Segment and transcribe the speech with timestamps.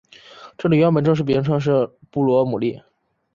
[0.57, 2.81] 这里原本正式名称是布罗姆利。